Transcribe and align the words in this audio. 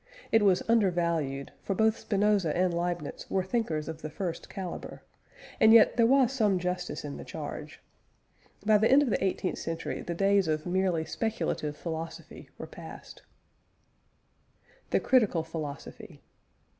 It 0.31 0.41
was 0.41 0.63
undervalued, 0.67 1.51
for 1.61 1.75
both 1.75 1.95
Spinoza 1.99 2.57
and 2.57 2.73
Leibniz 2.73 3.29
were 3.29 3.43
thinkers 3.43 3.87
of 3.87 4.01
the 4.01 4.09
first 4.09 4.49
calibre; 4.49 5.03
and 5.59 5.73
yet 5.73 5.95
there 5.95 6.07
was 6.07 6.31
some 6.31 6.57
justice 6.57 7.05
in 7.05 7.17
the 7.17 7.23
charge. 7.23 7.79
By 8.65 8.79
the 8.79 8.89
end 8.91 9.03
of 9.03 9.11
the 9.11 9.23
eighteenth 9.23 9.59
century 9.59 10.01
the 10.01 10.15
days 10.15 10.47
of 10.47 10.65
merely 10.65 11.05
speculative 11.05 11.77
philosophy 11.77 12.49
were 12.57 12.65
past. 12.65 13.21
THE 14.89 14.99
CRITICAL 14.99 15.43
PHILOSOPHY. 15.43 16.23